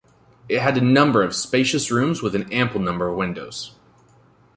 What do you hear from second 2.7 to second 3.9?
number of windows.